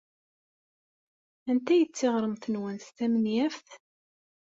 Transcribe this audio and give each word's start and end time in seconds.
Anta 1.49 1.71
ay 1.73 1.83
d 1.85 1.91
tiɣremt-nwen 1.95 2.77
tamenyaft? 2.97 3.69